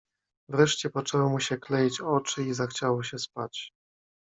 "Wreszcie 0.49 0.89
poczęły 0.89 1.29
mu 1.29 1.39
się 1.39 1.57
kleić 1.57 2.01
oczy 2.01 2.43
i 2.43 2.53
zachciało 2.53 3.03
się 3.03 3.19
spać." 3.19 3.73